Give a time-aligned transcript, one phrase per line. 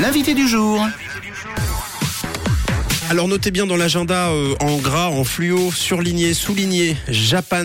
[0.00, 0.86] L'invité du jour.
[3.08, 7.64] Alors notez bien dans l'agenda euh, en gras, en fluo, surligné, souligné, Japan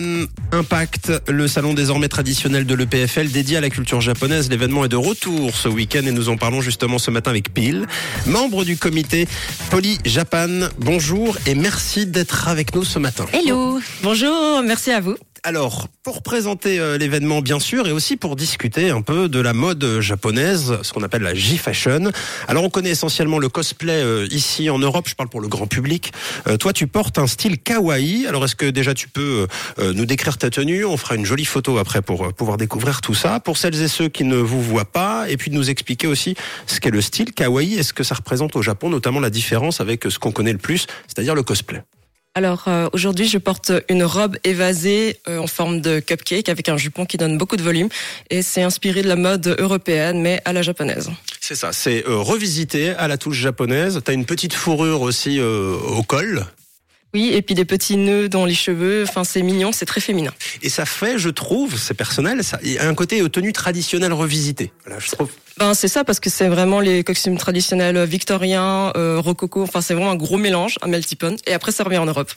[0.52, 4.48] Impact, le salon désormais traditionnel de l'EPFL dédié à la culture japonaise.
[4.50, 7.86] L'événement est de retour ce week-end et nous en parlons justement ce matin avec Pile,
[8.26, 9.26] membre du comité
[9.70, 10.68] Poly Japan.
[10.78, 13.26] Bonjour et merci d'être avec nous ce matin.
[13.32, 15.16] Hello, bonjour, merci à vous.
[15.44, 19.52] Alors, pour présenter euh, l'événement bien sûr et aussi pour discuter un peu de la
[19.52, 22.12] mode japonaise, ce qu'on appelle la J-Fashion.
[22.46, 25.66] Alors on connaît essentiellement le cosplay euh, ici en Europe, je parle pour le grand
[25.66, 26.12] public.
[26.46, 29.48] Euh, toi tu portes un style kawaii, alors est-ce que déjà tu peux
[29.80, 30.84] nous décrire ta tenue?
[30.84, 33.40] On fera une jolie photo après pour pouvoir découvrir tout ça.
[33.40, 36.36] Pour celles et ceux qui ne vous voient pas, et puis de nous expliquer aussi
[36.68, 40.04] ce qu'est le style kawaii, est-ce que ça représente au Japon notamment la différence avec
[40.08, 41.82] ce qu'on connaît le plus, c'est-à-dire le cosplay
[42.34, 46.78] alors euh, aujourd'hui, je porte une robe évasée euh, en forme de cupcake avec un
[46.78, 47.88] jupon qui donne beaucoup de volume
[48.30, 51.10] et c'est inspiré de la mode européenne mais à la japonaise.
[51.40, 54.00] C'est ça, c'est euh, revisité à la touche japonaise.
[54.02, 56.46] T'as une petite fourrure aussi au col.
[57.14, 59.04] Oui, et puis des petits nœuds dans les cheveux.
[59.06, 60.32] Enfin, c'est mignon, c'est très féminin.
[60.62, 64.12] Et ça fait, je trouve, c'est personnel, ça, il y a un côté tenue traditionnelle
[64.12, 64.72] revisité.
[64.84, 65.30] Voilà, je trouve.
[65.58, 69.62] Ben c'est ça parce que c'est vraiment les costumes traditionnels victoriens, euh, rococo.
[69.62, 71.38] Enfin, c'est vraiment un gros mélange, un melty pot.
[71.46, 72.32] Et après, ça revient en Europe.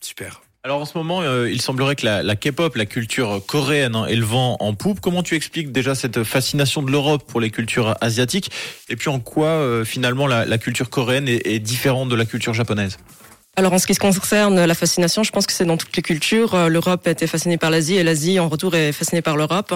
[0.00, 0.40] Super.
[0.62, 4.04] Alors en ce moment, euh, il semblerait que la, la K-pop, la culture coréenne, hein,
[4.06, 5.00] est le vent en poupe.
[5.00, 8.50] Comment tu expliques déjà cette fascination de l'Europe pour les cultures asiatiques?
[8.90, 12.26] Et puis en quoi euh, finalement la, la, culture coréenne est, est différente de la
[12.26, 12.98] culture japonaise?
[13.56, 16.54] Alors en ce qui concerne la fascination, je pense que c'est dans toutes les cultures.
[16.54, 19.74] Euh, L'Europe a été fascinée par l'Asie et l'Asie en retour est fascinée par l'Europe.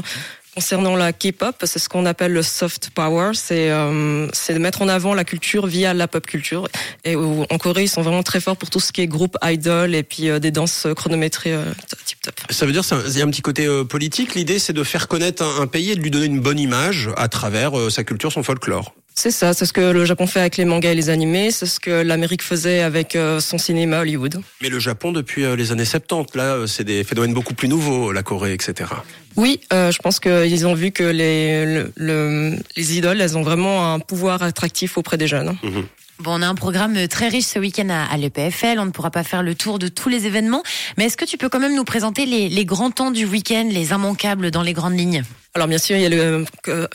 [0.54, 4.88] Concernant la K-pop, c'est ce qu'on appelle le soft power, c'est euh, de mettre en
[4.88, 6.68] avant la culture via la pop culture.
[7.04, 9.96] Et en Corée, ils sont vraiment très forts pour tout ce qui est groupe idol
[9.96, 11.72] et puis euh, des danses chronométrées euh,
[12.06, 12.34] tip top.
[12.50, 14.36] Ça veut dire qu'il y a un petit côté euh, politique.
[14.36, 17.10] L'idée, c'est de faire connaître un, un, pays et de lui donner une bonne image
[17.16, 18.94] à travers sa culture, son folklore.
[19.16, 21.66] C'est ça, c'est ce que le Japon fait avec les mangas et les animés, c'est
[21.66, 24.40] ce que l'Amérique faisait avec euh, son cinéma Hollywood.
[24.60, 27.68] Mais le Japon depuis euh, les années 70, là, euh, c'est des phénomènes beaucoup plus
[27.68, 28.90] nouveaux, la Corée, etc.
[29.36, 33.94] Oui, euh, je pense qu'ils ont vu que les, le, les idoles, elles ont vraiment
[33.94, 35.56] un pouvoir attractif auprès des jeunes.
[35.62, 35.80] Mmh.
[36.20, 38.78] Bon, on a un programme très riche ce week-end à, à l'EPFL.
[38.78, 40.62] On ne pourra pas faire le tour de tous les événements,
[40.96, 43.68] mais est-ce que tu peux quand même nous présenter les, les grands temps du week-end,
[43.70, 45.24] les immanquables dans les grandes lignes?
[45.56, 46.44] Alors bien sûr, il y a le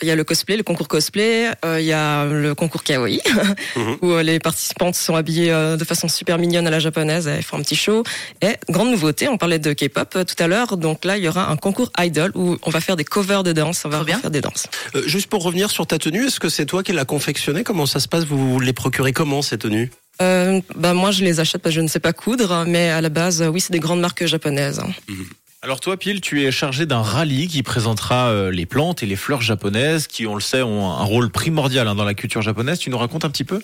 [0.02, 3.22] il y a le cosplay, le concours cosplay, euh, il y a le concours kawaii
[3.78, 3.98] mhm.
[4.02, 7.42] où euh, les participantes sont habillées euh, de façon super mignonne à la japonaise, elles
[7.42, 8.04] font un petit show.
[8.42, 11.50] Et grande nouveauté, on parlait de K-pop tout à l'heure, donc là il y aura
[11.50, 14.42] un concours idol où on va faire des covers de danse, on va faire des
[14.42, 14.68] danses.
[15.06, 17.64] juste pour revenir sur ta tenue, est-ce que c'est toi qui l'as confectionnée?
[17.64, 18.26] Comment ça se passe?
[18.26, 21.82] Vous les procurez comment ces tenues euh, bah moi je les achète parce que je
[21.82, 24.82] ne sais pas coudre, mais à la base oui c'est des grandes marques japonaises.
[25.08, 25.26] Mhm.
[25.62, 29.18] Alors toi, Pile, tu es chargé d'un rallye qui présentera euh, les plantes et les
[29.18, 32.80] fleurs japonaises qui, on le sait, ont un rôle primordial hein, dans la culture japonaise.
[32.80, 33.62] Tu nous racontes un petit peu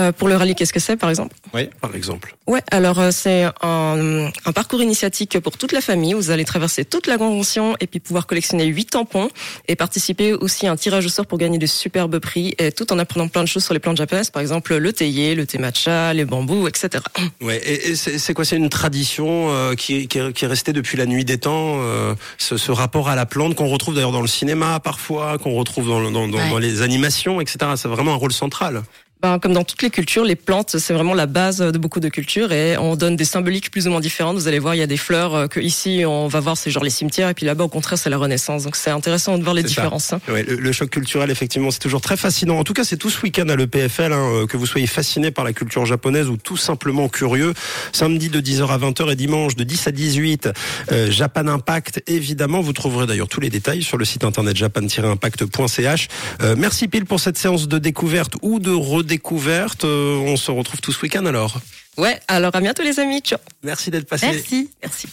[0.00, 1.36] euh, pour le rallye, qu'est-ce que c'est, par exemple?
[1.52, 2.34] Oui, par exemple.
[2.46, 6.14] Ouais, alors euh, c'est un, un, parcours initiatique pour toute la famille.
[6.14, 9.28] Vous allez traverser toute la convention et puis pouvoir collectionner huit tampons
[9.68, 12.90] et participer aussi à un tirage au sort pour gagner de superbes prix, et tout
[12.92, 15.58] en apprenant plein de choses sur les plantes japonaises, par exemple le théier, le thé
[15.58, 17.04] matcha, les bambous, etc.
[17.40, 20.72] Ouais, et, et c'est quoi C'est une tradition euh, qui, qui, est, qui, est, restée
[20.72, 24.12] depuis la nuit des temps, euh, ce, ce, rapport à la plante qu'on retrouve d'ailleurs
[24.12, 26.50] dans le cinéma parfois, qu'on retrouve dans, dans, dans, ouais.
[26.50, 27.72] dans les animations, etc.
[27.76, 28.82] C'est vraiment un rôle central
[29.22, 32.08] ben, comme dans toutes les cultures, les plantes, c'est vraiment la base de beaucoup de
[32.08, 34.36] cultures et on donne des symboliques plus ou moins différentes.
[34.36, 36.72] Vous allez voir, il y a des fleurs euh, que ici on va voir, c'est
[36.72, 38.64] genre les cimetières et puis là-bas au contraire c'est la Renaissance.
[38.64, 40.12] Donc c'est intéressant de voir les différences.
[40.12, 40.20] Hein.
[40.26, 42.58] Ouais, le, le, choc culturel, effectivement, c'est toujours très fascinant.
[42.58, 45.30] En tout cas, c'est tout ce week-end à l'EPFL, hein, euh, que vous soyez fasciné
[45.30, 47.54] par la culture japonaise ou tout simplement curieux.
[47.92, 50.48] Samedi de 10h à 20h et dimanche de 10 à 18,
[50.90, 52.02] euh, Japan Impact.
[52.08, 56.08] Évidemment, vous trouverez d'ailleurs tous les détails sur le site internet japan-impact.ch.
[56.42, 59.84] Euh, merci Pile pour cette séance de découverte ou de redécouverte découverte.
[59.84, 61.60] Euh, on se retrouve tout ce week-end alors.
[61.98, 63.20] Ouais, alors à bientôt les amis.
[63.20, 63.38] Ciao.
[63.62, 64.26] Merci d'être passé.
[64.26, 64.70] Merci.
[64.82, 65.08] Merci.